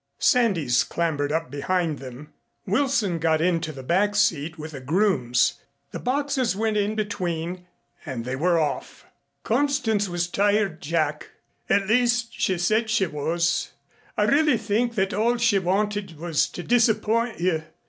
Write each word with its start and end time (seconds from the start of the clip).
Sandys 0.17 0.83
clambered 0.83 1.31
up 1.31 1.51
behind 1.51 1.99
them. 1.99 2.33
Wilson 2.65 3.19
got 3.19 3.39
into 3.39 3.71
the 3.71 3.83
back 3.83 4.15
seat 4.15 4.57
with 4.57 4.71
the 4.71 4.79
grooms, 4.79 5.59
the 5.91 5.99
boxes 5.99 6.55
went 6.55 6.75
in 6.75 6.95
between, 6.95 7.67
and 8.03 8.25
they 8.25 8.35
were 8.35 8.57
off. 8.57 9.05
"Constance 9.43 10.09
was 10.09 10.27
tired, 10.27 10.81
Jack. 10.81 11.29
At 11.69 11.85
least 11.85 12.33
she 12.33 12.57
said 12.57 12.89
she 12.89 13.05
was. 13.05 13.73
I 14.17 14.23
really 14.23 14.57
think 14.57 14.95
that 14.95 15.13
all 15.13 15.37
she 15.37 15.59
wanted 15.59 16.17
was 16.17 16.47
to 16.49 16.63
disappoint 16.63 17.39
you. 17.39 17.61